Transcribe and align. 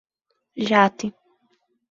Jati 0.67 1.07